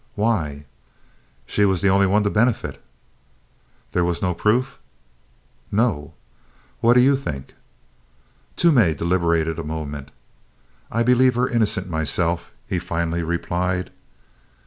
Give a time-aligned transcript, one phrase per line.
[0.15, 0.65] "Why?"
[1.45, 2.83] "She was the only one to benefit."
[3.91, 4.79] "There was no proof?"
[5.71, 6.15] "No."
[6.79, 7.53] "What do you think?"
[8.55, 10.09] Toomey deliberated a moment:
[10.91, 13.91] "I believe her innocent, myself," he finally replied.